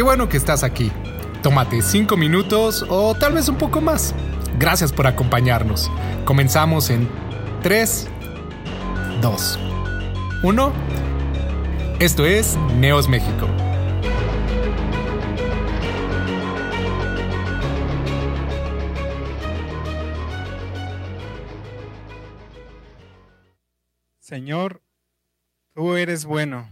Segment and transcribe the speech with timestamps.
[0.00, 0.90] Qué bueno que estás aquí.
[1.42, 4.14] Tómate cinco minutos o tal vez un poco más.
[4.58, 5.90] Gracias por acompañarnos.
[6.24, 7.06] Comenzamos en
[7.62, 8.08] 3,
[9.20, 9.58] 2,
[10.42, 10.72] 1.
[11.98, 13.46] Esto es Neos México.
[24.18, 24.82] Señor,
[25.74, 26.70] tú eres bueno.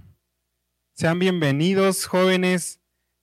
[0.94, 2.77] Sean bienvenidos, jóvenes.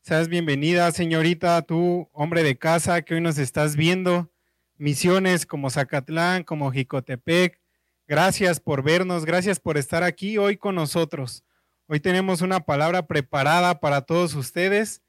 [0.08, 4.32] Seas bienvenida, señorita, tú, hombre de casa, que hoy nos estás viendo.
[4.78, 7.60] Misiones como Zacatlán, como Jicotepec.
[8.08, 11.44] Gracias por vernos, gracias por estar aquí hoy con nosotros.
[11.88, 15.02] Hoy tenemos una palabra preparada para todos ustedes.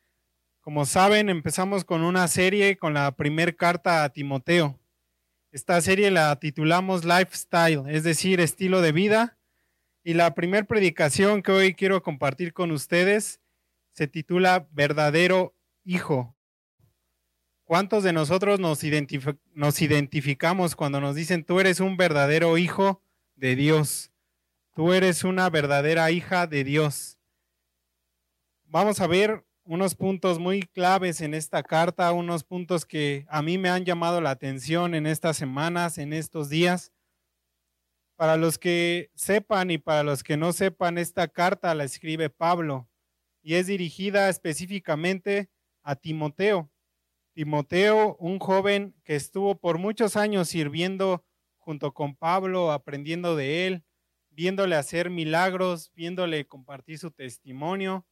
[0.63, 4.81] Como saben, empezamos con una serie con la primer carta a Timoteo.
[5.53, 9.37] Esta serie la titulamos Lifestyle, es decir, estilo de vida.
[10.03, 13.41] Y la primera predicación que hoy quiero compartir con ustedes
[13.97, 16.37] se titula Verdadero Hijo.
[17.65, 23.03] ¿Cuántos de nosotros nos, identificamos cuando nos dicen, tú eres un verdadero hijo
[23.37, 24.13] de Dios?
[24.75, 27.19] Tú eres una verdadera hija de Dios.
[28.67, 33.57] Vamos a ver unos puntos muy claves en esta carta, unos puntos que a mí
[33.57, 36.93] me han llamado la atención en estas semanas, en estos días.
[38.17, 42.91] Para los que sepan y para los que no sepan, esta carta la escribe Pablo
[43.47, 45.49] y es dirigida específicamente
[45.85, 46.69] a Timoteo.
[47.33, 51.25] Timoteo, un joven que estuvo por muchos años sirviendo
[51.59, 53.85] junto con Pablo, aprendiendo de él,
[54.31, 58.05] viéndole hacer milagros, viéndole compartir su testimonio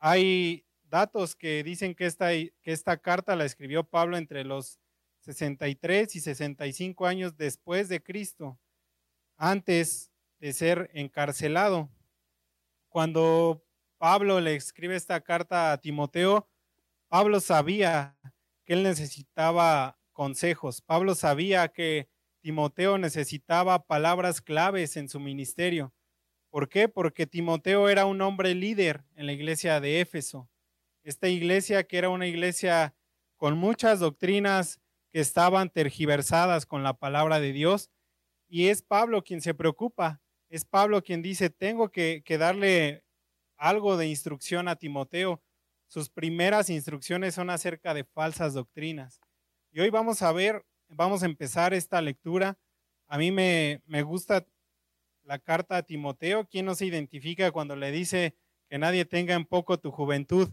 [0.00, 4.80] hay datos que dicen que esta, que esta carta la escribió Pablo entre los
[5.20, 8.58] 63 y 65 años después de Cristo,
[9.36, 11.90] antes de ser encarcelado.
[12.88, 13.62] Cuando
[14.00, 16.48] Pablo le escribe esta carta a Timoteo,
[17.08, 18.16] Pablo sabía
[18.64, 20.80] que él necesitaba consejos.
[20.80, 22.08] Pablo sabía que
[22.40, 25.92] Timoteo necesitaba palabras claves en su ministerio.
[26.48, 26.88] ¿Por qué?
[26.88, 30.48] Porque Timoteo era un hombre líder en la iglesia de Éfeso.
[31.02, 32.94] Esta iglesia que era una iglesia
[33.36, 34.80] con muchas doctrinas
[35.12, 37.90] que estaban tergiversadas con la palabra de Dios.
[38.48, 40.22] Y es Pablo quien se preocupa.
[40.48, 43.04] Es Pablo quien dice, tengo que, que darle
[43.60, 45.42] algo de instrucción a Timoteo.
[45.86, 49.20] Sus primeras instrucciones son acerca de falsas doctrinas.
[49.70, 52.58] Y hoy vamos a ver, vamos a empezar esta lectura.
[53.06, 54.46] A mí me, me gusta
[55.22, 58.34] la carta a Timoteo, ¿quién no se identifica cuando le dice
[58.68, 60.48] que nadie tenga en poco tu juventud?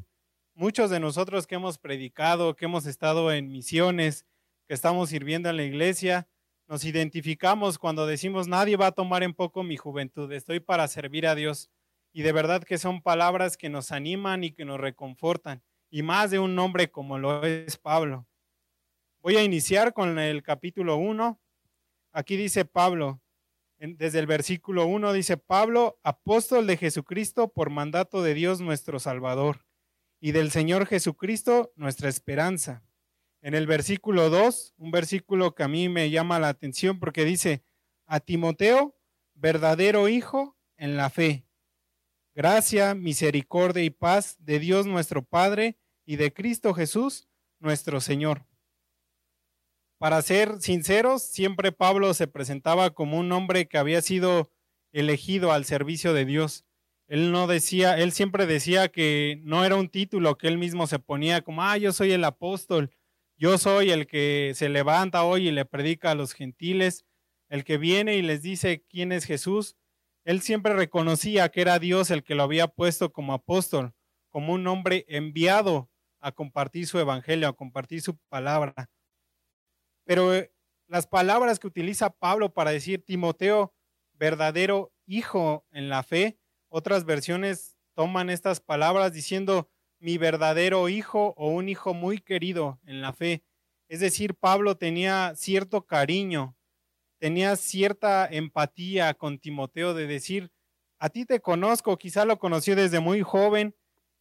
[0.54, 4.26] Muchos de nosotros que hemos predicado, que hemos estado en misiones,
[4.68, 6.28] que estamos sirviendo en la iglesia,
[6.68, 11.26] nos identificamos cuando decimos nadie va a tomar en poco mi juventud, estoy para servir
[11.26, 11.72] a Dios.
[12.14, 16.32] Y de verdad que son palabras que nos animan y que nos reconfortan, y más
[16.32, 18.28] de un nombre como lo es Pablo.
[19.22, 21.40] Voy a iniciar con el capítulo 1.
[22.12, 23.22] Aquí dice Pablo,
[23.80, 29.66] desde el versículo 1 dice, Pablo, apóstol de Jesucristo por mandato de Dios nuestro Salvador
[30.20, 32.84] y del Señor Jesucristo nuestra esperanza.
[33.42, 37.64] En el versículo 2, un versículo que a mí me llama la atención porque dice,
[38.08, 38.96] a Timoteo,
[39.36, 41.47] verdadero hijo en la fe.
[42.38, 45.76] Gracia, misericordia y paz de Dios nuestro Padre
[46.06, 47.28] y de Cristo Jesús
[47.58, 48.46] nuestro Señor.
[49.98, 54.52] Para ser sinceros, siempre Pablo se presentaba como un hombre que había sido
[54.92, 56.64] elegido al servicio de Dios.
[57.08, 61.00] Él no decía, él siempre decía que no era un título que él mismo se
[61.00, 62.92] ponía como, ah, yo soy el apóstol,
[63.36, 67.04] yo soy el que se levanta hoy y le predica a los gentiles,
[67.50, 69.76] el que viene y les dice quién es Jesús.
[70.28, 73.94] Él siempre reconocía que era Dios el que lo había puesto como apóstol,
[74.28, 75.90] como un hombre enviado
[76.20, 78.74] a compartir su evangelio, a compartir su palabra.
[80.04, 80.52] Pero eh,
[80.86, 83.74] las palabras que utiliza Pablo para decir Timoteo,
[84.16, 86.38] verdadero hijo en la fe,
[86.68, 93.00] otras versiones toman estas palabras diciendo mi verdadero hijo o un hijo muy querido en
[93.00, 93.46] la fe.
[93.88, 96.57] Es decir, Pablo tenía cierto cariño,
[97.20, 100.52] tenía cierta empatía con Timoteo de decir,
[101.00, 103.76] a ti te conozco, quizá lo conoció desde muy joven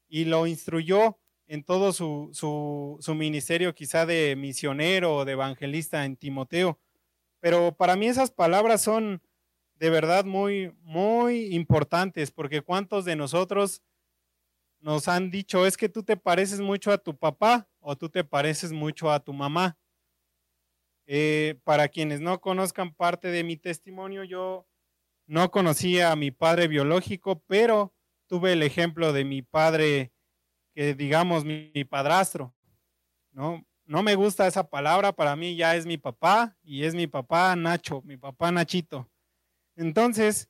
[0.08, 6.16] y lo instruyó en todo su, su, ministerio quizá de misionero o de evangelista en
[6.16, 6.78] Timoteo.
[7.40, 9.22] Pero para mí esas palabras son
[9.76, 13.82] de verdad muy, muy importantes, porque cuántos de nosotros
[14.80, 18.24] nos han dicho, es que tú te pareces mucho a tu papá o tú te
[18.24, 19.78] pareces mucho a tu mamá.
[21.06, 24.66] Eh, para quienes no conozcan parte de mi testimonio, yo
[25.26, 27.94] no conocía a mi padre biológico, pero
[28.26, 30.12] tuve el ejemplo de mi padre
[30.74, 32.54] que digamos mi, padrastro.
[33.32, 33.64] ¿no?
[33.86, 37.54] no me gusta esa palabra, para mí ya es mi papá y es mi papá
[37.56, 39.08] Nacho, mi papá Nachito.
[39.76, 40.48] Entonces,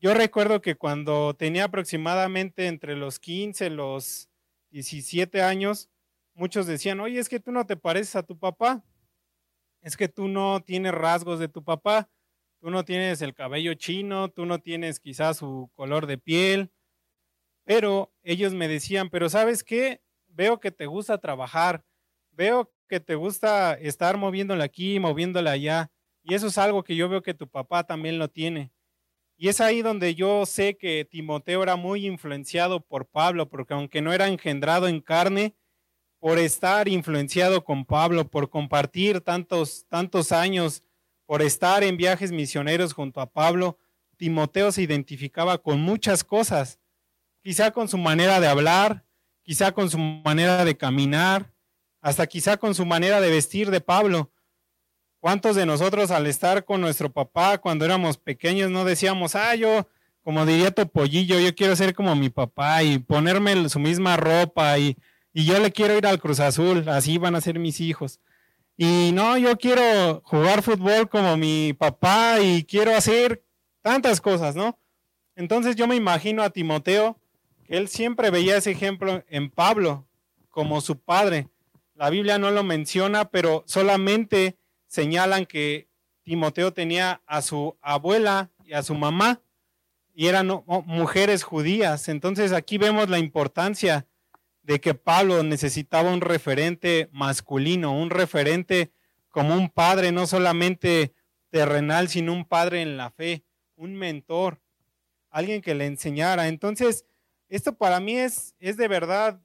[0.00, 4.28] yo recuerdo que cuando tenía aproximadamente entre los 15, los
[4.70, 5.90] 17 años,
[6.34, 8.82] muchos decían, oye, es que tú no te pareces a tu papá,
[9.82, 12.08] es que tú no tienes rasgos de tu papá,
[12.60, 16.72] tú no tienes el cabello chino, tú no tienes quizás su color de piel,
[17.64, 21.84] pero ellos me decían, pero sabes qué, veo que te gusta trabajar,
[22.30, 25.90] veo que te gusta estar moviéndola aquí, moviéndola allá,
[26.22, 28.72] y eso es algo que yo veo que tu papá también lo tiene.
[29.36, 34.00] Y es ahí donde yo sé que Timoteo era muy influenciado por Pablo, porque aunque
[34.00, 35.56] no era engendrado en carne,
[36.22, 40.84] por estar influenciado con Pablo, por compartir tantos, tantos años,
[41.26, 43.76] por estar en viajes misioneros junto a Pablo,
[44.18, 46.78] Timoteo se identificaba con muchas cosas,
[47.42, 49.04] quizá con su manera de hablar,
[49.42, 51.52] quizá con su manera de caminar,
[52.00, 54.30] hasta quizá con su manera de vestir de Pablo.
[55.18, 59.88] ¿Cuántos de nosotros al estar con nuestro papá cuando éramos pequeños no decíamos, ah, yo,
[60.22, 64.96] como diría Topollillo, yo quiero ser como mi papá y ponerme su misma ropa y,
[65.32, 68.20] y yo le quiero ir al Cruz Azul, así van a ser mis hijos.
[68.76, 73.44] Y no, yo quiero jugar fútbol como mi papá y quiero hacer
[73.82, 74.78] tantas cosas, ¿no?
[75.36, 77.18] Entonces yo me imagino a Timoteo,
[77.64, 80.06] que él siempre veía ese ejemplo en Pablo
[80.50, 81.48] como su padre.
[81.94, 84.56] La Biblia no lo menciona, pero solamente
[84.86, 85.88] señalan que
[86.22, 89.40] Timoteo tenía a su abuela y a su mamá
[90.14, 92.08] y eran mujeres judías.
[92.08, 94.06] Entonces aquí vemos la importancia
[94.62, 98.92] de que Pablo necesitaba un referente masculino, un referente
[99.28, 101.14] como un padre, no solamente
[101.50, 103.44] terrenal, sino un padre en la fe,
[103.74, 104.60] un mentor,
[105.30, 106.48] alguien que le enseñara.
[106.48, 107.04] Entonces,
[107.48, 109.42] esto para mí es, es de verdad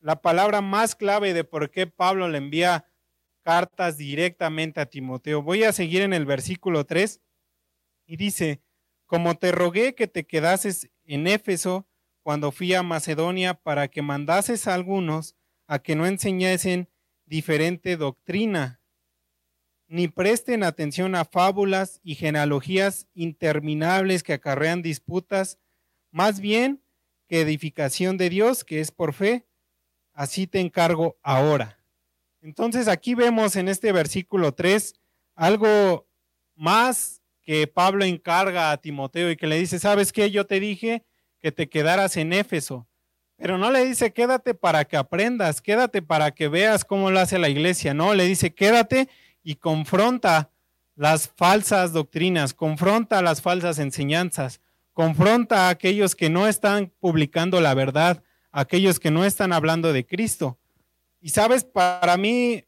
[0.00, 2.86] la palabra más clave de por qué Pablo le envía
[3.42, 5.42] cartas directamente a Timoteo.
[5.42, 7.20] Voy a seguir en el versículo 3
[8.06, 8.62] y dice,
[9.06, 11.86] como te rogué que te quedases en Éfeso
[12.26, 15.36] cuando fui a Macedonia para que mandases a algunos
[15.68, 16.88] a que no enseñasen
[17.24, 18.80] diferente doctrina,
[19.86, 25.60] ni presten atención a fábulas y genealogías interminables que acarrean disputas,
[26.10, 26.82] más bien
[27.28, 29.46] que edificación de Dios, que es por fe,
[30.12, 31.78] así te encargo ahora.
[32.40, 34.94] Entonces aquí vemos en este versículo 3
[35.36, 36.08] algo
[36.56, 40.32] más que Pablo encarga a Timoteo y que le dice, ¿sabes qué?
[40.32, 41.04] Yo te dije
[41.46, 42.88] que te quedaras en Éfeso,
[43.36, 47.38] pero no le dice, quédate para que aprendas, quédate para que veas cómo lo hace
[47.38, 49.08] la iglesia, no, le dice, quédate
[49.44, 50.50] y confronta
[50.96, 54.60] las falsas doctrinas, confronta las falsas enseñanzas,
[54.92, 60.04] confronta a aquellos que no están publicando la verdad, aquellos que no están hablando de
[60.04, 60.58] Cristo.
[61.20, 62.64] Y sabes, para mí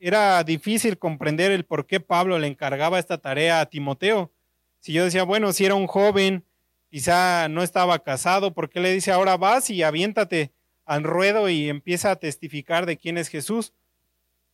[0.00, 4.32] era difícil comprender el por qué Pablo le encargaba esta tarea a Timoteo.
[4.80, 6.44] Si yo decía, bueno, si era un joven,
[6.90, 10.52] quizá no estaba casado, ¿por qué le dice ahora vas y aviéntate
[10.84, 13.72] al ruedo y empieza a testificar de quién es Jesús?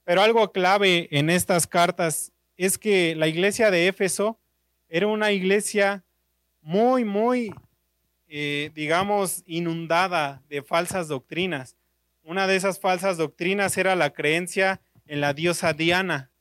[0.04, 4.38] Pero algo clave en estas cartas es que la iglesia de Éfeso
[4.88, 6.04] era una iglesia
[6.62, 7.52] muy, muy
[8.28, 11.76] eh, digamos, inundada de falsas doctrinas.
[12.24, 16.32] Una de esas falsas doctrinas era la creencia en la diosa Diana.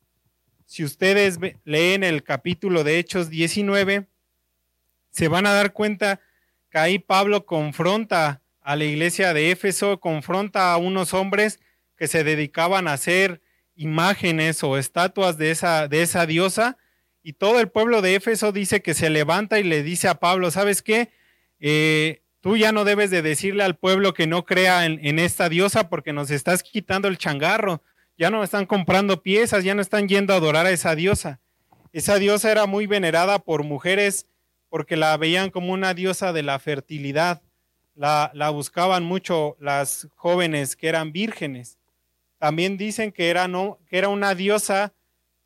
[0.66, 4.08] Si ustedes leen el capítulo de Hechos 19,
[5.16, 6.20] se van a dar cuenta
[6.70, 11.62] que ahí Pablo confronta a la iglesia de Éfeso, confronta a unos hombres
[11.96, 13.42] que se dedicaban a hacer
[13.76, 16.78] imágenes o estatuas de esa, de esa diosa,
[17.24, 20.52] y todo el pueblo de Éfeso dice que se levanta y le dice a Pablo,
[20.52, 21.12] ¿sabes qué?
[21.62, 25.88] Eh, tú ya no debes de decirle al pueblo que no crea en, esta diosa
[25.88, 27.82] porque nos estás quitando el changarro.
[28.18, 31.40] Ya no están comprando piezas, ya no están yendo a adorar a esa diosa.
[31.94, 34.28] Esa diosa era muy venerada por mujeres
[34.70, 37.42] porque la veían como una diosa de la fertilidad.
[37.96, 41.78] La, buscaban mucho las jóvenes que eran vírgenes.
[42.38, 43.48] También dicen que era,
[43.88, 44.94] que era una diosa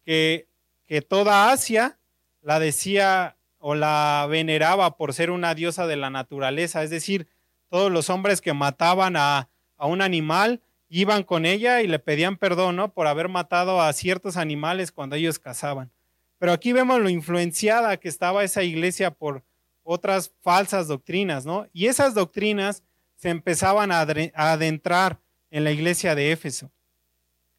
[0.03, 0.47] que,
[0.87, 1.99] que toda Asia
[2.41, 7.27] la decía o la veneraba por ser una diosa de la naturaleza, es decir,
[7.69, 12.75] todos los hombres que mataban a, un animal iban con ella y le pedían perdón
[12.75, 12.91] ¿no?
[12.93, 15.91] por haber matado a ciertos animales cuando ellos cazaban.
[16.39, 19.43] Pero aquí vemos lo influenciada que estaba esa iglesia por
[19.83, 21.67] otras falsas doctrinas, ¿no?
[21.73, 22.83] Y esas doctrinas
[23.15, 25.19] se empezaban a adentrar
[25.51, 26.71] en la iglesia de Éfeso.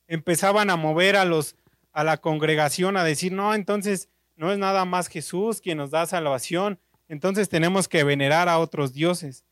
[0.09, 1.57] Empezaban a mover a los
[1.93, 4.09] a la congregación a decir, "No, entonces
[4.41, 8.95] no es nada más Jesús quien nos da salvación, entonces tenemos que venerar a otros
[8.95, 9.45] dioses.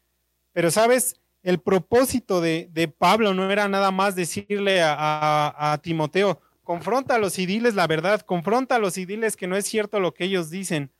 [0.52, 7.18] Pero sabes, el propósito de, Pablo no era nada más decirle a, Timoteo, confronta a
[7.18, 10.50] los idiles la verdad, confronta a los idiles que no es cierto lo que ellos
[10.50, 10.90] dicen,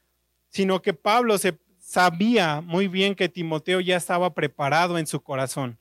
[0.49, 5.79] sino que Pablo se sabía muy bien que Timoteo ya estaba preparado en su corazón.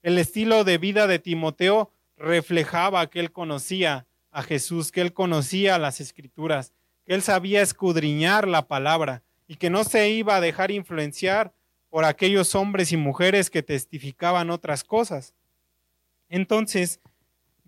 [0.00, 5.78] El estilo de vida de Timoteo reflejaba que él conocía a Jesús, que él conocía
[5.78, 6.72] las escrituras,
[7.04, 11.52] que él sabía escudriñar la palabra y que no se iba a dejar influenciar
[11.90, 15.34] por aquellos hombres y mujeres que testificaban otras cosas.
[16.30, 17.02] Entonces,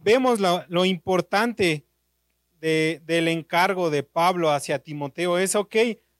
[0.03, 1.85] vemos lo, importante
[2.61, 5.39] del encargo de Pablo hacia Timoteo.
[5.39, 5.77] Es, ok,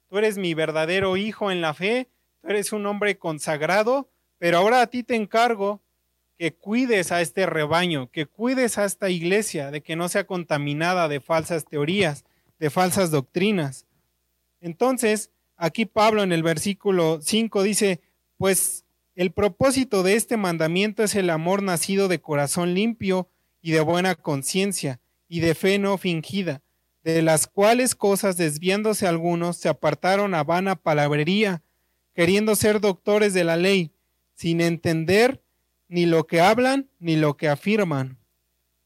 [0.09, 2.09] tú eres mi verdadero hijo en la fe,
[2.41, 4.09] tú eres un hombre consagrado,
[4.39, 5.81] pero ahora a ti te encargo
[6.39, 11.09] que cuides a este rebaño, que cuides a esta iglesia de que no sea contaminada
[11.09, 12.25] de falsas teorías,
[12.59, 13.87] de falsas doctrinas.
[14.63, 15.31] Entonces,
[15.63, 18.01] Aquí Pablo en el versículo 5 dice,
[18.39, 23.29] pues el propósito de este mandamiento es el amor nacido de corazón limpio
[23.63, 26.63] y de buena conciencia y de fe no fingida,
[27.03, 31.63] de las cuales cosas desviándose algunos se apartaron a vana palabrería,
[32.15, 33.93] queriendo ser doctores de la ley,
[34.35, 35.43] sin entender
[35.89, 38.19] ni lo que hablan ni lo que afirman.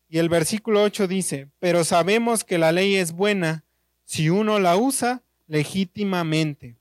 [0.09, 3.65] Y el versículo 8 dice, pero sabemos que la ley es buena
[4.05, 6.77] si uno la usa legítimamente.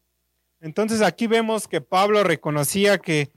[0.60, 3.32] Entonces aquí vemos que Pablo reconocía que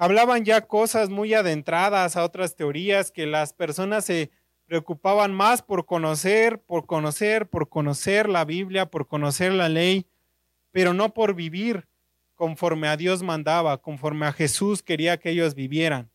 [0.00, 4.30] hablaban ya cosas muy adentradas a otras teorías, que las personas se
[4.64, 10.06] preocupaban más por conocer, por conocer, por conocer la Biblia, por conocer la ley,
[10.70, 11.86] pero no por vivir
[12.34, 16.10] conforme a Dios mandaba, conforme a Jesús quería que ellos vivieran.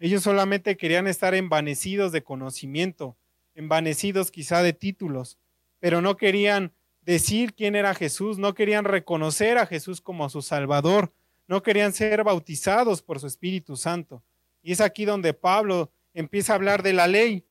[0.00, 3.16] Ellos solamente querían estar envanecidos de conocimiento,
[3.54, 5.38] envanecidos quizá de títulos,
[5.78, 11.12] pero no querían decir quién era Jesús, no querían reconocer a Jesús como su Salvador,
[11.48, 14.22] no querían ser bautizados por su Espíritu Santo.
[14.62, 17.44] Y es aquí donde Pablo empieza a hablar de la ley.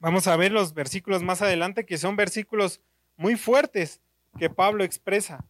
[0.00, 2.80] Vamos a ver los versículos más adelante, que son versículos
[3.16, 4.00] muy fuertes
[4.38, 5.46] que Pablo expresa.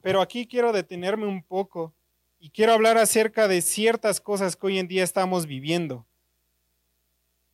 [0.00, 1.92] Pero aquí quiero detenerme un poco
[2.38, 6.06] y quiero hablar acerca de ciertas cosas que hoy en día estamos viviendo.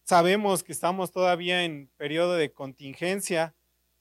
[0.05, 3.55] Sabemos que estamos todavía en periodo de contingencia,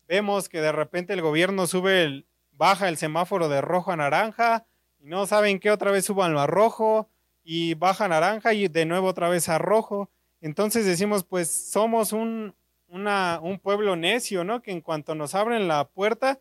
[0.08, 4.68] vemos que de repente el gobierno sube el, baja el semáforo de rojo a naranja
[5.06, 7.08] y no saben qué otra vez suban a rojo
[7.44, 10.10] y baja naranja y de nuevo otra vez a rojo.
[10.42, 12.56] Entonces decimos, pues somos un,
[12.88, 14.64] un pueblo necio, ¿no?
[14.64, 16.40] Que en cuanto nos abren la puerta,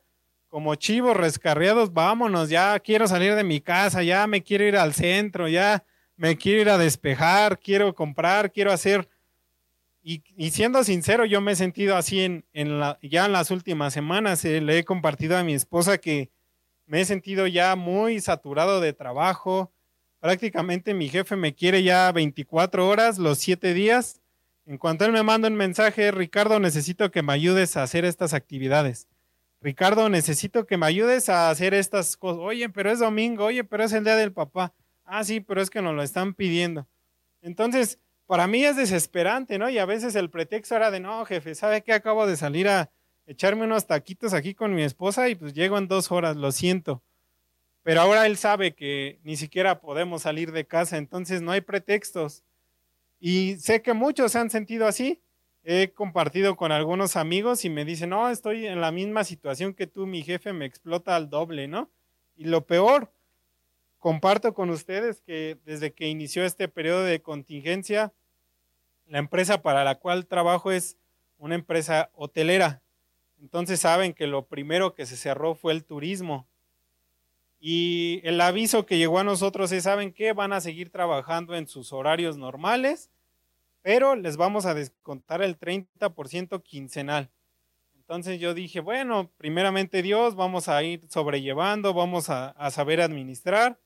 [0.48, 4.94] como chivos rescarriados, vámonos, ya quiero salir de mi casa, ya me quiero ir al
[4.94, 5.84] centro, ya
[6.16, 9.08] me quiero ir a despejar, quiero comprar, quiero hacer
[10.06, 12.44] y, siendo sincero, yo me he sentido así en,
[12.78, 14.44] la, ya en las últimas semanas.
[14.44, 16.30] Eh, le he compartido a mi esposa que
[16.86, 19.72] me he sentido ya muy saturado de trabajo.
[20.20, 24.20] Prácticamente mi jefe me quiere ya 24 horas, los 7 días.
[24.66, 28.32] En cuanto él me manda un mensaje, Ricardo, necesito que me ayudes a hacer estas
[28.32, 29.08] actividades.
[29.60, 32.40] Ricardo, necesito que me ayudes a hacer estas cosas.
[32.40, 34.74] Oye, pero es domingo, oye, pero es el día del papá.
[35.04, 36.86] Ah, sí, pero es que nos lo están pidiendo.
[37.42, 39.68] Entonces, para mí es desesperante, ¿no?
[39.68, 41.92] Y a veces el pretexto era de, no, jefe, ¿sabe qué?
[41.92, 42.90] Acabo de salir a
[43.26, 47.02] echarme unos taquitos aquí con mi esposa y pues llego en dos horas, lo siento.
[47.82, 52.42] Pero ahora él sabe que ni siquiera podemos salir de casa, entonces no hay pretextos.
[53.20, 55.20] Y sé que muchos se han sentido así.
[55.64, 59.86] He compartido con algunos amigos y me dicen, no, estoy en la misma situación que
[59.86, 61.90] tú, mi jefe me explota al doble, ¿no?
[62.36, 63.10] Y lo peor,
[64.04, 68.12] Comparto con ustedes que desde que inició este periodo de contingencia,
[69.06, 70.98] la empresa para la cual trabajo es
[71.38, 72.82] una empresa hotelera.
[73.44, 76.48] Entonces saben que lo primero que se cerró fue el turismo.
[77.60, 80.32] Y el aviso que llegó a nosotros es, ¿saben qué?
[80.32, 83.10] Van a seguir trabajando en sus horarios normales,
[83.82, 87.30] pero les vamos a descontar el 30% quincenal.
[87.96, 93.78] Entonces yo dije, bueno, primeramente Dios, vamos a ir sobrellevando, vamos a, a saber administrar.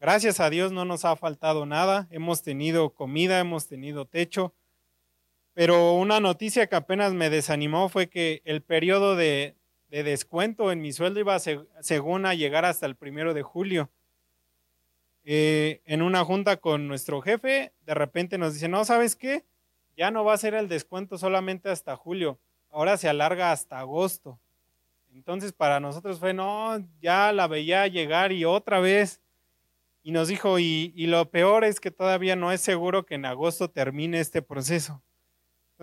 [0.00, 2.08] Gracias a Dios no nos ha faltado nada.
[2.10, 4.52] Hemos tenido comida, hemos tenido techo.
[5.54, 9.56] Pero una noticia que apenas me desanimó fue que el periodo de,
[9.88, 13.90] descuento en mi sueldo iba según a llegar hasta el primero de julio.
[15.24, 19.44] Eh, en una junta con nuestro jefe, de repente nos dice, no, ¿sabes qué?
[19.96, 22.38] Ya no va a ser el descuento solamente hasta julio,
[22.70, 24.38] ahora se alarga hasta agosto.
[25.14, 29.20] Entonces para nosotros fue, no, ya la veía llegar y otra vez
[30.02, 33.70] y nos dijo, y, lo peor es que todavía no es seguro que en agosto
[33.70, 35.02] termine este proceso.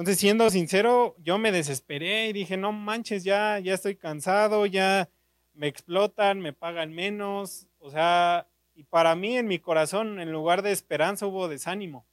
[0.02, 5.12] Entonces, siendo sincero, yo me desesperé y dije, no manches, ya, ya estoy cansado, ya
[5.54, 10.64] me explotan, me pagan menos, o sea, Y para mí, en mi corazón, en lugar
[10.64, 12.08] de esperanza, hubo desánimo.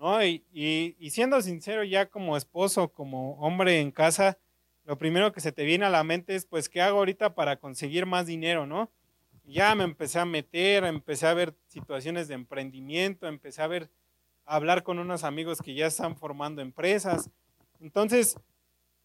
[0.00, 0.24] ¿no?
[0.24, 4.38] Y, siendo sincero, ya como esposo, como hombre en casa,
[4.84, 7.54] lo primero que se te viene a la mente es, pues, ¿qué hago ahorita para
[7.60, 8.90] conseguir más dinero, no?
[9.44, 13.90] ya me empecé a meter, empecé a ver situaciones de emprendimiento, empecé a ver,
[14.46, 17.30] hablar con unos amigos que ya están formando empresas.
[17.80, 18.36] Entonces,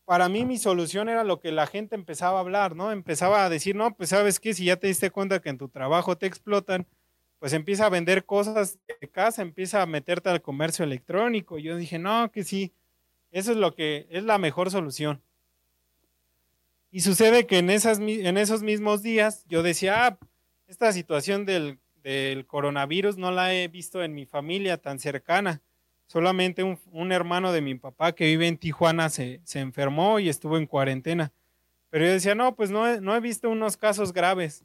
[0.06, 2.92] para mí mi solución era lo que la gente empezaba a hablar, ¿no?
[2.92, 5.68] Empezaba a decir, no, pues sabes qué, si ya te diste cuenta que en tu
[5.70, 6.88] trabajo te explotan,
[7.40, 11.58] pues empieza a vender cosas de casa, empieza a meterte al comercio electrónico.
[11.58, 12.74] Yo dije, no, que sí,
[13.32, 15.22] eso es lo que es la mejor solución.
[16.92, 20.18] Y sucede que en, esas, en esos mismos días yo decía, ah,
[20.68, 25.62] esta situación del, del, coronavirus no la he visto en mi familia tan cercana.
[26.06, 30.68] Solamente un, hermano de mi papá que vive en Tijuana se, enfermó y estuvo en
[30.68, 31.34] cuarentena.
[31.90, 34.64] Pero yo decía, no, pues no, he visto unos casos graves.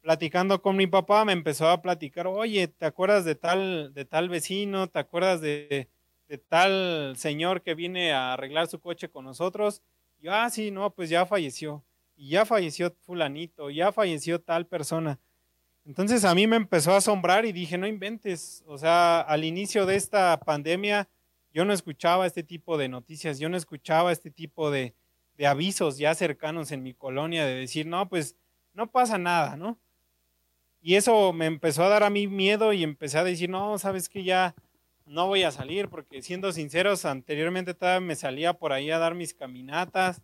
[0.00, 4.28] Platicando con mi papá me empezó a platicar, oye, ¿te acuerdas de tal, de tal
[4.30, 4.86] vecino?
[4.88, 5.88] ¿Te acuerdas de,
[6.48, 9.82] tal señor que viene a arreglar su coche con nosotros?
[10.20, 11.84] yo, ah, sí, no, pues ya falleció
[12.16, 15.18] y ya falleció fulanito, ya falleció tal persona.
[15.86, 19.84] Entonces a mí me empezó a asombrar y dije, no inventes, o sea, al inicio
[19.84, 21.08] de esta pandemia
[21.52, 24.94] yo no escuchaba este tipo de noticias, yo no escuchaba este tipo de,
[25.46, 28.36] avisos ya cercanos en mi colonia de decir, no, pues
[28.72, 29.78] no pasa nada, ¿no?
[30.80, 34.08] Y eso me empezó a dar a mí miedo y empecé a decir, no, sabes
[34.08, 34.54] que ya
[35.06, 39.14] no voy a salir, porque siendo sinceros, anteriormente todavía me salía por ahí a dar
[39.14, 40.22] mis caminatas,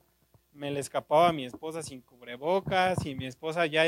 [0.53, 3.85] me le escapaba a mi esposa sin cubrebocas y mi esposa ya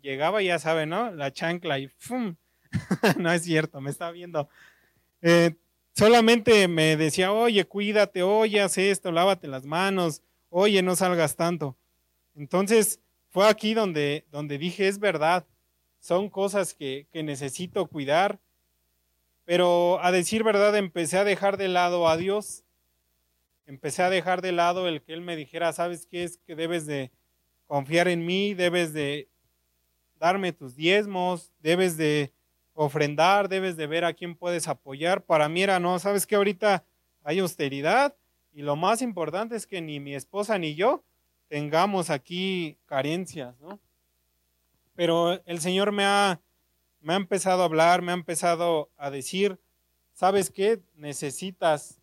[0.00, 1.10] llegaba, ya sabe, ¿no?
[1.10, 2.36] La chancla y ¡fum!
[3.18, 4.48] no es cierto, me estaba viendo.
[5.22, 5.54] Eh,
[5.92, 11.76] solamente me decía, oye, cuídate, oye, haz esto, lávate las manos, oye, no salgas tanto.
[12.34, 15.46] Entonces fue aquí donde, donde dije, es verdad,
[16.00, 18.38] son cosas que, que necesito cuidar,
[19.44, 22.64] pero a decir verdad empecé a dejar de lado a Dios
[23.66, 26.38] empecé a dejar de lado el que él me dijera, ¿sabes qué es?
[26.38, 27.10] Que debes de
[27.66, 29.28] confiar en mí, debes de
[30.18, 32.32] darme tus diezmos, debes de
[32.74, 35.24] ofrendar, debes de ver a quién puedes apoyar.
[35.24, 36.36] Para mí era, no, ¿sabes qué?
[36.36, 36.84] Ahorita
[37.22, 38.16] hay austeridad
[38.52, 41.04] y lo más importante es que ni mi esposa ni yo
[41.48, 43.80] tengamos aquí carencias, ¿no?
[44.94, 46.40] Pero el Señor me ha,
[47.00, 49.58] me ha empezado a hablar, me ha empezado a decir,
[50.12, 50.80] ¿sabes qué?
[50.94, 52.00] Necesitas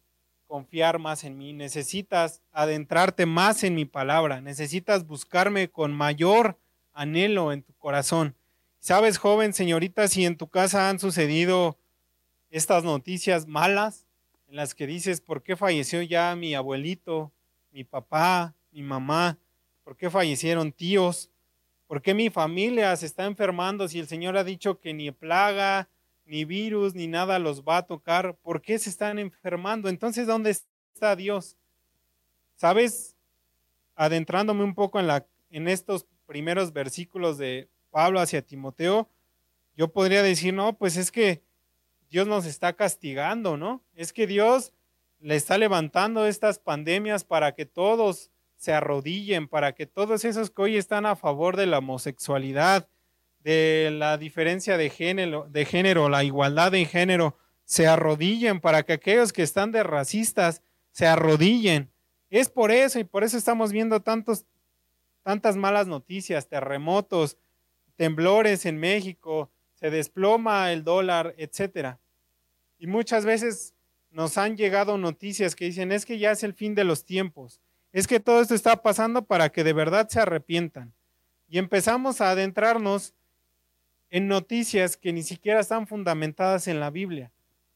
[0.52, 6.60] confiar más en mí, necesitas adentrarte más en mi palabra, necesitas buscarme con mayor
[6.92, 8.36] anhelo en tu corazón.
[8.82, 11.78] Sabes, joven, señorita, si en tu casa han sucedido
[12.50, 14.06] estas noticias malas
[14.50, 17.32] en las que dices, ¿por qué falleció ya mi abuelito,
[17.72, 19.38] mi papá, mi mamá?
[19.86, 21.30] ¿Por qué fallecieron tíos?
[21.88, 25.88] ¿Por qué mi familia se está enfermando si el Señor ha dicho que ni plaga,
[26.26, 28.36] ni virus, ni nada los va a tocar.
[28.38, 29.90] ¿Por qué se están enfermando?
[29.90, 31.58] Entonces, ¿dónde está Dios?
[32.56, 33.16] ¿Sabes?
[33.96, 39.10] Adentrándome un poco en, la, en estos primeros versículos de Pablo hacia Timoteo,
[39.76, 41.42] yo podría decir, no, pues es que
[42.10, 43.84] Dios nos está castigando, ¿no?
[43.96, 44.74] Es que Dios
[45.20, 50.62] le está levantando estas pandemias para que todos se arrodillen, para que todos esos que
[50.62, 52.88] hoy están a favor de la homosexualidad,
[53.44, 58.94] de la diferencia de género, de género, la igualdad de género, se arrodillen para que
[58.94, 61.90] aquellos que están de racistas se arrodillen.
[62.30, 64.46] Es por eso y por eso estamos viendo tantos,
[65.24, 67.38] tantas malas noticias, terremotos,
[67.96, 72.00] temblores en México, se desploma el dólar, etcétera.
[72.78, 73.74] Y muchas veces
[74.12, 77.60] nos han llegado noticias que dicen, es que ya es el fin de los tiempos,
[77.92, 80.94] es que todo esto está pasando para que de verdad se arrepientan.
[81.50, 83.14] Y empezamos a adentrarnos
[84.12, 87.32] en noticias que ni siquiera están fundamentadas en la Biblia,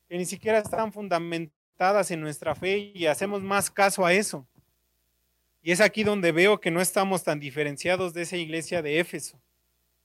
[0.10, 4.46] que ni siquiera están fundamentadas en nuestra fe y hacemos más caso a eso.
[5.64, 9.40] Y es aquí donde veo que no estamos tan diferenciados de esa iglesia de Éfeso,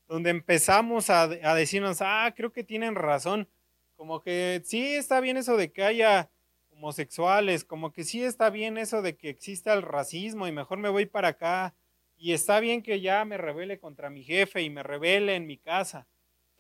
[0.09, 3.49] donde empezamos a, decirnos, ah, creo que tienen razón,
[3.97, 6.31] como que sí está bien eso de que haya
[6.73, 10.89] homosexuales, como que sí está bien eso de que exista el racismo y mejor me
[10.89, 11.75] voy para acá,
[12.17, 15.59] y está bien que ya me rebele contra mi jefe y me rebele en mi
[15.59, 16.07] casa,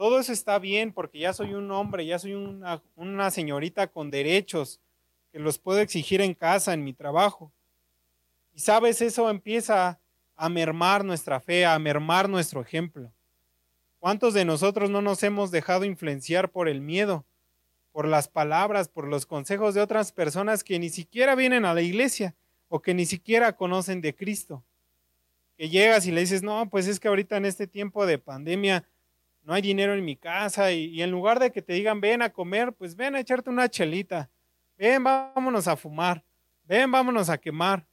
[0.01, 4.81] todo eso está bien porque ya soy un hombre, ya soy una, señorita con derechos
[5.31, 7.53] que los puedo exigir en casa, en mi trabajo.
[8.55, 10.01] Y sabes, eso empieza
[10.37, 13.13] a mermar nuestra fe, a mermar nuestro ejemplo.
[13.99, 17.27] ¿Cuántos de nosotros no nos hemos dejado influenciar por el miedo,
[17.93, 21.83] por las palabras, por los consejos de otras personas que ni siquiera vienen a la
[21.83, 22.35] iglesia
[22.71, 24.65] o que ni siquiera conocen de Cristo?
[25.59, 28.87] Que llegas y le dices, no, pues es que ahorita en este tiempo de pandemia
[29.42, 32.31] no hay dinero en mi casa y, en lugar de que te digan ven a
[32.31, 34.31] comer, pues ven a echarte una chelita,
[34.76, 36.24] ven, vámonos a fumar,
[36.64, 37.87] ven, vámonos a quemar.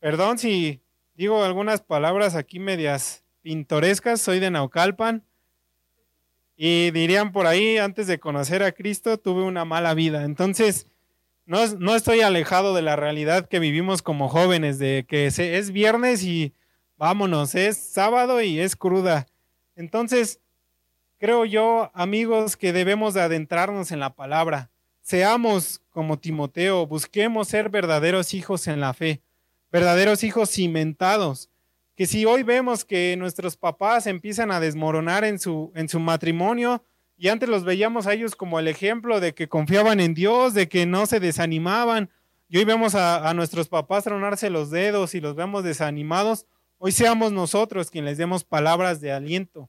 [0.00, 0.80] Perdón si
[1.14, 5.24] digo algunas palabras aquí medias pintorescas, soy de Naucalpan
[6.56, 10.24] y dirían por ahí, antes de conocer a Cristo, tuve una mala vida.
[10.24, 10.88] Entonces,
[11.46, 16.24] no, no estoy alejado de la realidad que vivimos como jóvenes, de que es viernes
[16.24, 16.52] y
[16.96, 19.26] vámonos, es sábado y es cruda.
[19.78, 20.40] Entonces,
[21.18, 24.70] creo yo, amigos, que debemos de adentrarnos en la palabra.
[25.02, 29.22] Seamos como Timoteo, busquemos ser verdaderos hijos en la fe,
[29.70, 31.48] verdaderos hijos cimentados.
[31.94, 36.82] Que si hoy vemos que nuestros papás empiezan a desmoronar en su, en su matrimonio,
[37.16, 40.68] y antes los veíamos a ellos como el ejemplo de que confiaban en Dios, de
[40.68, 42.10] que no se desanimaban,
[42.48, 46.46] y hoy vemos a, a nuestros papás tronarse los dedos y los vemos desanimados,
[46.80, 49.68] Hoy seamos nosotros quien les demos palabras de aliento,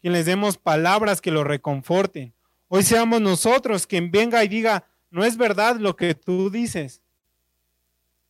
[0.00, 2.32] quien les demos palabras que lo reconforten.
[2.68, 7.02] Hoy seamos nosotros quien venga y diga, no es verdad lo que tú dices.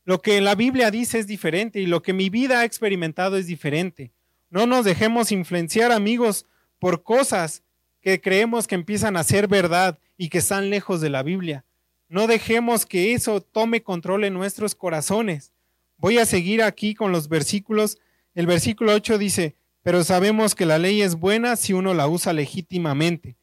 [0.05, 3.47] Lo que la Biblia dice es diferente y lo que mi vida ha experimentado es
[3.47, 4.13] diferente.
[4.51, 6.47] No nos dejemos influenciar, amigos,
[6.81, 7.63] por cosas
[8.01, 11.65] que creemos que empiezan a ser verdad y que están lejos de la Biblia.
[12.09, 15.53] No dejemos que eso tome control en nuestros corazones.
[15.97, 17.99] Voy a seguir aquí con los versículos
[18.37, 22.35] el versículo 8 dice, pero sabemos que la ley es buena si uno la usa
[22.35, 23.39] legítimamente.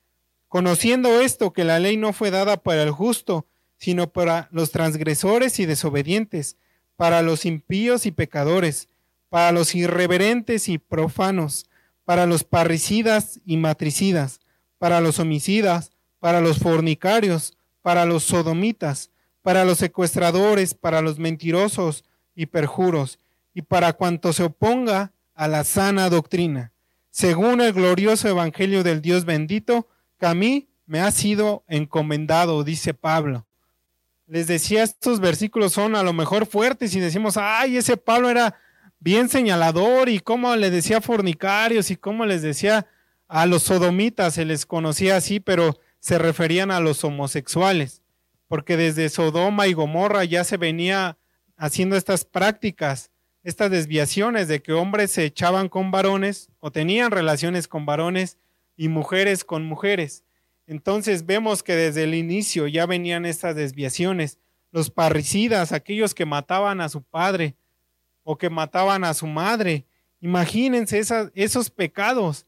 [0.48, 5.60] Conociendo esto, que la ley no fue dada para el justo, sino para los transgresores
[5.60, 6.58] y desobedientes,
[6.96, 8.88] para los impíos y pecadores,
[9.30, 11.66] para los irreverentes y profanos,
[12.06, 14.42] para los parricidas y matricidas,
[14.78, 19.10] para los homicidas, para los fornicarios, para los sodomitas,
[19.42, 23.18] para los secuestradores, para los mentirosos y perjuros,
[23.54, 26.72] y para cuanto se oponga a la sana doctrina,
[27.10, 29.88] según el glorioso evangelio del Dios bendito,
[30.20, 33.46] que a mí me ha sido encomendado, dice Pablo.
[34.28, 38.56] Les decía, estos versículos son a lo mejor fuertes y decimos, ay, ese Pablo era
[39.00, 42.88] bien señalador y cómo le decía fornicarios y cómo les decía
[43.28, 48.02] a los sodomitas, se les conocía así, pero se referían a los homosexuales,
[48.48, 51.18] porque desde Sodoma y Gomorra ya se venía
[51.58, 53.12] haciendo estas prácticas
[53.44, 58.38] estas desviaciones de que hombres se echaban con varones o tenían relaciones con varones
[58.78, 60.24] y mujeres con mujeres.
[60.66, 64.40] Entonces vemos que desde el inicio ya venían estas desviaciones.
[64.72, 67.56] Los parricidas, aquellos que mataban a su padre
[68.24, 69.86] o que mataban a su madre.
[70.22, 71.02] Imagínense
[71.36, 72.48] esos pecados.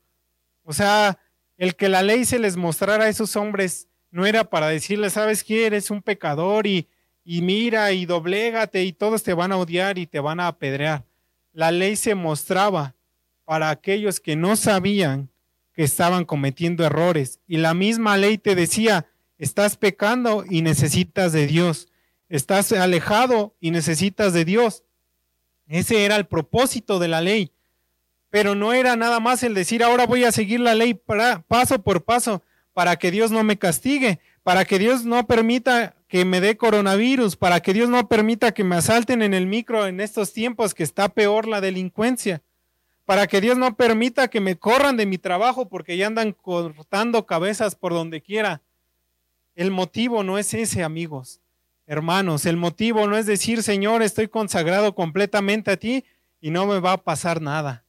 [0.63, 1.19] O sea,
[1.57, 5.43] el que la ley se les mostrara a esos hombres no era para decirles, sabes
[5.43, 6.87] que eres un pecador y
[7.25, 11.03] y mira y doblégate y todos te van a odiar y te van a apedrear.
[11.51, 12.95] La ley se mostraba
[13.43, 15.29] para aquellos que no sabían
[15.73, 19.07] que estaban cometiendo errores y la misma ley te decía,
[19.39, 21.87] estás pecando y necesitas de Dios,
[22.29, 24.83] estás alejado y necesitas de Dios.
[25.67, 27.51] Ese era el propósito de la ley.
[28.29, 30.99] Pero no era nada más el decir, ahora voy a seguir la ley
[31.47, 36.23] paso por paso para que Dios no me castigue, para que Dios no permita que
[36.23, 39.99] me dé coronavirus, para que Dios no permita que me asalten en el micro en
[39.99, 42.43] estos tiempos que está peor la delincuencia,
[43.05, 47.25] para que Dios no permita que me corran de mi trabajo porque ya andan cortando
[47.25, 48.61] cabezas por donde quiera.
[49.55, 51.41] El motivo no es ese, amigos,
[51.87, 56.05] hermanos, el motivo no es decir, Señor, estoy consagrado completamente a ti
[56.39, 57.83] y no me va a pasar nada.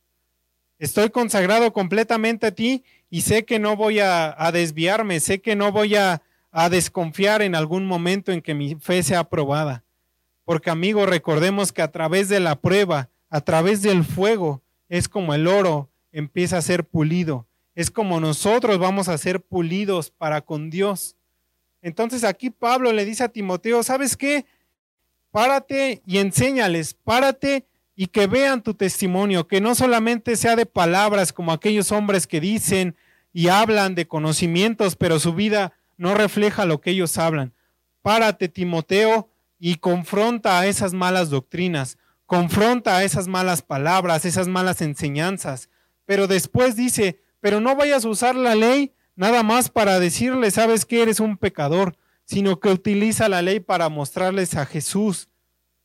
[0.79, 5.55] Estoy consagrado completamente a ti y sé que no voy a, a desviarme, sé que
[5.55, 6.23] no voy a,
[6.59, 9.85] a desconfiar en algún momento en que mi fe sea aprobada.
[10.47, 15.35] Porque amigos, recordemos que a través de la prueba, a través del fuego, es como
[15.35, 17.47] el oro empieza a ser pulido.
[17.75, 21.15] Es como nosotros vamos a ser pulidos para con Dios.
[21.83, 24.47] Entonces aquí Pablo le dice a Timoteo, ¿sabes qué?
[25.33, 31.35] Párate y enséñales, párate y que vean tu testimonio, que no solamente sea de palabras
[31.35, 32.97] como aquellos hombres que dicen
[33.35, 37.55] y hablan de conocimientos, pero su vida no refleja lo que ellos hablan.
[38.03, 44.83] Párate, Timoteo, y confronta a esas malas doctrinas, confronta a esas malas palabras, esas malas
[44.83, 45.71] enseñanzas.
[46.05, 50.85] Pero después dice, pero no vayas a usar la ley nada más para decirle, sabes
[50.85, 55.29] que eres un pecador, sino que utiliza la ley para mostrarles a Jesús.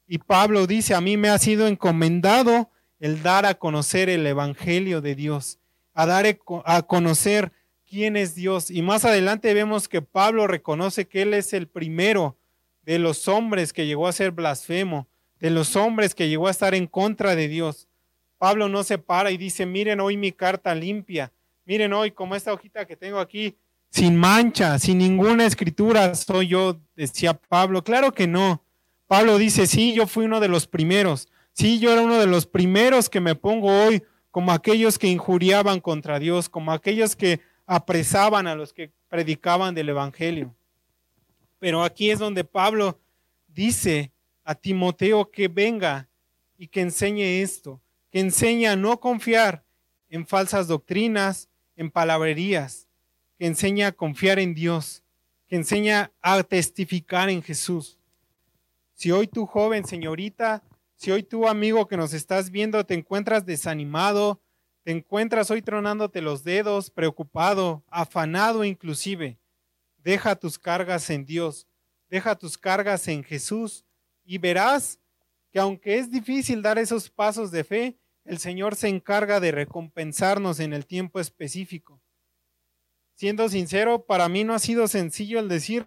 [0.07, 2.69] Y Pablo dice, a mí me ha sido encomendado
[2.99, 5.59] el dar a conocer el Evangelio de Dios,
[5.93, 6.25] a dar
[6.65, 7.51] a conocer
[7.91, 8.71] quién es Dios.
[8.71, 12.37] Y más adelante vemos que Pablo reconoce que Él es el primero
[12.83, 15.09] de los hombres que llegó a ser blasfemo,
[15.41, 17.89] de los hombres que llegó a estar en contra de Dios.
[18.37, 21.33] Pablo no se para y dice, miren hoy mi carta limpia,
[21.65, 23.57] miren hoy como esta hojita que tengo aquí,
[23.89, 27.83] sin mancha, sin ninguna escritura, soy yo, decía Pablo.
[27.83, 28.63] Claro que no.
[29.05, 32.45] Pablo dice, sí, yo fui uno de los primeros, sí, yo era uno de los
[32.45, 34.01] primeros que me pongo hoy
[34.31, 37.41] como aquellos que injuriaban contra Dios, como aquellos que
[37.73, 40.53] apresaban a los que predicaban del Evangelio.
[41.57, 42.99] Pero aquí es donde Pablo
[43.47, 44.11] dice
[44.43, 46.09] a Timoteo que venga
[46.57, 47.79] y que enseñe esto,
[48.11, 49.63] que enseñe a no confiar
[50.09, 52.89] en falsas doctrinas, en palabrerías,
[53.39, 55.01] que enseña a confiar en Dios,
[55.47, 57.97] que enseña a testificar en Jesús.
[58.95, 60.61] Si hoy tu joven, señorita,
[60.97, 64.41] si hoy tu amigo que nos estás viendo te encuentras desanimado,
[64.83, 69.39] te encuentras hoy tronándote los dedos, preocupado, afanado inclusive,
[69.97, 71.67] deja tus cargas en Dios,
[72.09, 73.85] deja tus cargas en Jesús
[74.23, 74.99] y verás
[75.51, 80.59] que aunque es difícil dar esos pasos de fe, el Señor se encarga de recompensarnos
[80.59, 82.01] en el tiempo específico.
[83.15, 85.85] Siendo sincero, para mí no ha sido sencillo el decir,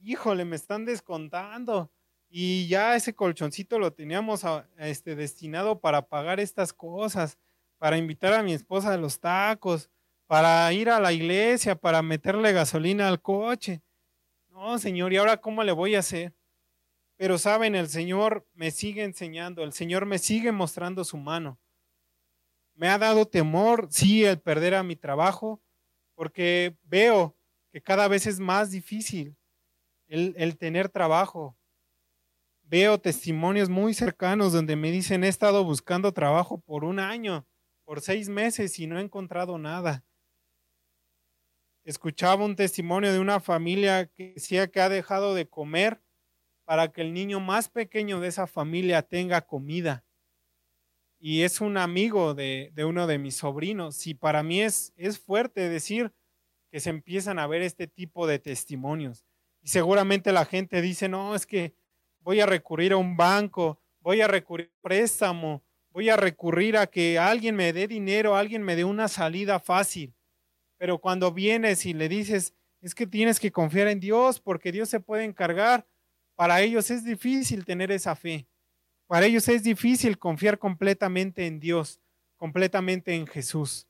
[0.00, 1.90] híjole, me están descontando,
[2.28, 4.42] y ya ese colchoncito lo teníamos
[4.78, 7.38] este, destinado para pagar estas cosas,
[7.78, 9.90] para invitar a mi esposa a los tacos,
[10.26, 13.82] para ir a la iglesia, para meterle gasolina al coche.
[14.48, 16.34] No, Señor, ¿y ahora cómo le voy a hacer?
[17.16, 21.58] Pero saben, el Señor me sigue enseñando, el Señor me sigue mostrando su mano.
[22.74, 25.62] Me ha dado temor, sí, el perder a mi trabajo,
[26.14, 27.36] porque veo
[27.72, 29.36] que cada vez es más difícil
[30.06, 31.56] el, el tener trabajo
[32.64, 37.46] veo testimonios muy cercanos donde me dicen he estado buscando trabajo por un año,
[37.84, 40.04] por seis meses y no he encontrado nada.
[41.84, 46.00] Escuchaba un testimonio de una familia que decía que ha dejado de comer
[46.64, 50.04] para que el niño más pequeño de esa familia tenga comida.
[51.18, 54.06] Y es un amigo de, uno de mis sobrinos.
[54.06, 56.12] Y para mí es, es fuerte decir
[56.70, 59.24] que se empiezan a ver este tipo de testimonios.
[59.62, 61.74] Y seguramente la gente dice, no, es que
[62.20, 65.62] voy a recurrir a un banco, voy a recurrir a préstamo,
[65.94, 70.12] voy a recurrir a que alguien me dé dinero, alguien me dé una salida fácil.
[70.76, 72.52] Pero cuando vienes y le dices,
[72.82, 75.86] es que tienes que confiar en Dios porque Dios se puede encargar,
[76.34, 78.48] para ellos es difícil tener esa fe.
[79.06, 82.00] Para ellos es difícil confiar completamente en Dios,
[82.36, 83.86] completamente en Jesús.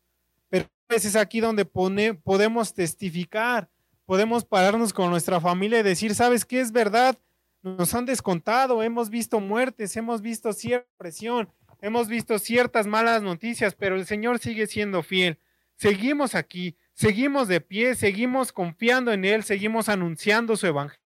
[0.50, 3.70] Pero es aquí donde podemos testificar,
[4.04, 7.18] podemos pararnos con nuestra familia y decir, ¿sabes qué es verdad?
[7.64, 11.48] nos han descontado, hemos visto muertes, hemos visto cierta presión,
[11.84, 15.38] hemos visto ciertas malas noticias, pero el Señor sigue siendo fiel.
[15.76, 21.04] Seguimos aquí, seguimos de pie, seguimos confiando en Él, seguimos anunciando su evangelio,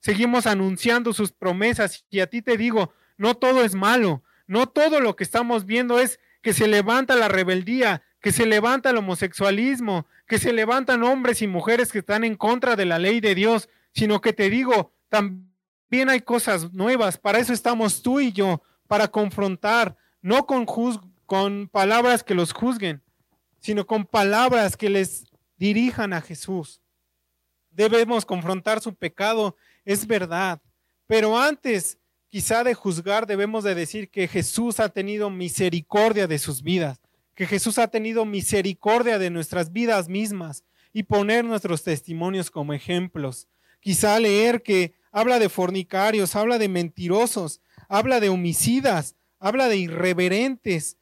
[0.00, 2.04] seguimos anunciando sus promesas.
[2.10, 6.00] Y a ti te digo, no todo es malo, no todo lo que estamos viendo
[6.00, 11.40] es que se levanta la rebeldía, que se levanta el homosexualismo, que se levantan hombres
[11.40, 14.92] y mujeres que están en contra de la ley de Dios, sino que te digo,
[15.08, 20.66] también hay cosas nuevas, para eso estamos tú y yo, para confrontar, no con,
[21.24, 23.00] con palabras que los juzguen,
[23.60, 26.80] sino con palabras que les dirijan a Jesús.
[27.70, 30.60] Debemos confrontar su pecado, es verdad,
[31.06, 36.60] pero antes quizá de juzgar debemos de decir que Jesús ha tenido misericordia de sus
[36.60, 36.98] vidas,
[37.36, 43.46] que Jesús ha tenido misericordia de nuestras vidas mismas y poner nuestros testimonios como ejemplos.
[43.78, 50.98] Quizá leer que habla de fornicarios, habla de mentirosos, habla de homicidas, habla de irreverentes.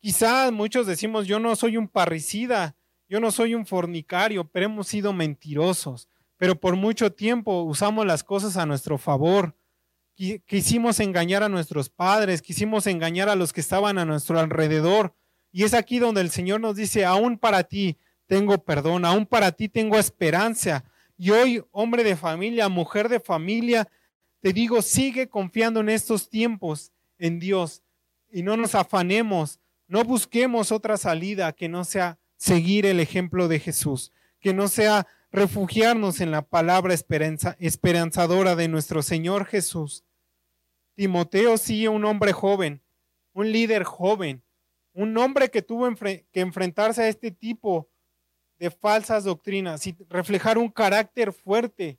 [0.00, 2.76] Quizás muchos decimos, yo no soy un parricida,
[3.08, 6.08] yo no soy un fornicario, pero hemos sido mentirosos.
[6.36, 9.56] Pero por mucho tiempo usamos las cosas a nuestro favor.
[10.46, 15.14] Quisimos engañar a nuestros padres, quisimos engañar a los que estaban a nuestro alrededor.
[15.52, 19.52] Y es aquí donde el Señor nos dice, aún para ti tengo perdón, aún para
[19.52, 20.84] ti tengo esperanza,
[21.18, 23.88] y hoy, hombre de familia, mujer de familia,
[24.40, 27.82] te digo, sigue confiando en estos tiempos en Dios
[28.30, 33.60] y no nos afanemos, no busquemos otra salida que no sea seguir el ejemplo de
[33.60, 40.04] Jesús, que no sea refugiarnos en la palabra esperanza, esperanzadora de nuestro Señor Jesús.
[40.94, 42.82] Timoteo sí, un hombre joven,
[43.32, 44.42] un líder joven,
[44.92, 47.88] un hombre que tuvo que enfrentarse a este tipo
[48.58, 51.98] de falsas doctrinas y reflejar un carácter fuerte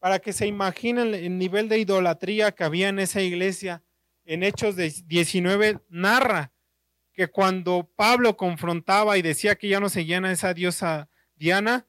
[0.00, 3.82] para que se imaginen el nivel de idolatría que había en esa iglesia.
[4.26, 6.52] En Hechos 19 narra
[7.12, 11.86] que cuando Pablo confrontaba y decía que ya no seguían a esa diosa Diana,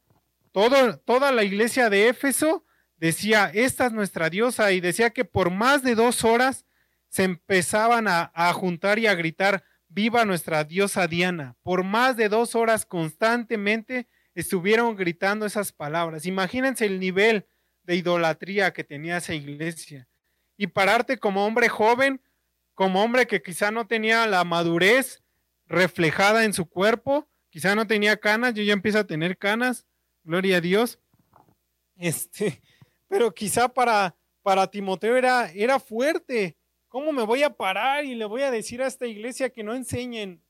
[0.52, 2.64] toda la iglesia de Éfeso
[2.98, 6.66] decía, esta es nuestra diosa, y decía que por más de dos horas
[7.10, 11.56] se empezaban a juntar y a gritar, viva nuestra diosa Diana.
[11.64, 16.26] Por más de dos horas constantemente estuvieron gritando esas palabras.
[16.26, 17.48] Imagínense el nivel
[17.84, 20.08] de idolatría que tenía esa iglesia.
[20.58, 22.22] Y pararte como hombre joven,
[22.78, 25.24] como hombre que quizá no tenía la madurez
[25.66, 29.88] reflejada en su cuerpo, quizá no tenía canas, yo ya empiezo a tener canas,
[30.24, 31.00] gloria a Dios.
[31.96, 32.62] Este,
[33.08, 36.56] pero quizá para, para Timoteo era, era fuerte.
[36.88, 39.74] ¿Cómo me voy a parar y le voy a decir a esta iglesia que no
[39.74, 40.44] enseñen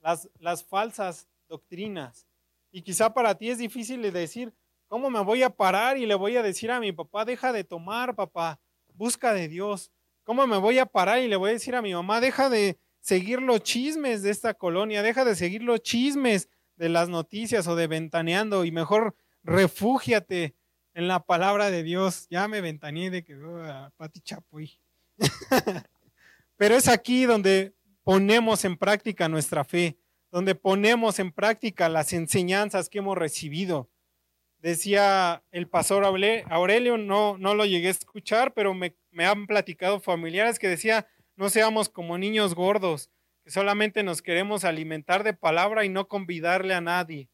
[0.00, 2.26] las, las falsas doctrinas?
[2.72, 4.54] Y quizá para ti es difícil de decir,
[4.86, 7.62] ¿cómo me voy a parar y le voy a decir a mi papá, deja de
[7.62, 8.58] tomar, papá,
[8.94, 9.92] busca de Dios?
[10.24, 12.78] ¿Cómo me voy a parar y le voy a decir a mi mamá, deja de
[13.00, 17.76] seguir los chismes de esta colonia, deja de seguir los chismes de las noticias o
[17.76, 20.56] de ventaneando y mejor refúgiate
[20.94, 22.26] en la palabra de Dios.
[22.30, 24.80] Ya me ventaneé de que veo a Pati Chapuy.
[26.56, 29.98] Pero es aquí donde ponemos en práctica nuestra fe,
[30.30, 33.90] donde ponemos en práctica las enseñanzas que hemos recibido.
[34.64, 40.00] Decía el pastor Aurelio, no, no lo llegué a escuchar, pero me, me han platicado
[40.00, 43.10] familiares que decía, no seamos como niños gordos,
[43.44, 47.28] que solamente nos queremos alimentar de palabra y no convidarle a nadie.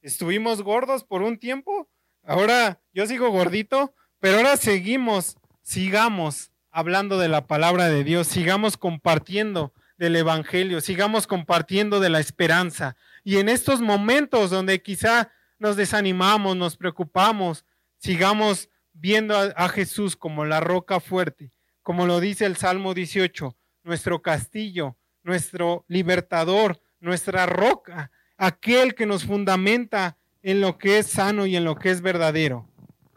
[0.00, 1.90] Estuvimos gordos por un tiempo,
[2.22, 8.78] ahora yo sigo gordito, pero ahora seguimos, sigamos hablando de la palabra de Dios, sigamos
[8.78, 12.96] compartiendo del Evangelio, sigamos compartiendo de la esperanza.
[13.22, 17.64] Y en estos momentos donde quizá nos desanimamos, nos preocupamos,
[17.98, 24.22] sigamos viendo a, Jesús como la roca fuerte, como lo dice el Salmo 18, nuestro
[24.22, 31.56] castillo, nuestro libertador, nuestra roca, aquel que nos fundamenta en lo que es sano y
[31.56, 32.66] en lo que es verdadero.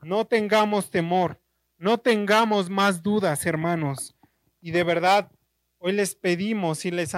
[0.02, 1.40] No tengamos temor,
[1.78, 4.16] no tengamos más dudas, hermanos.
[4.60, 5.32] Y de verdad,
[5.78, 7.14] hoy les pedimos y les,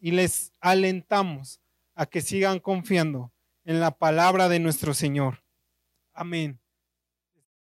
[0.00, 1.60] y les alentamos
[1.94, 3.30] a que sigan confiando
[3.70, 5.44] en la palabra de nuestro Señor.
[6.12, 6.60] Amén.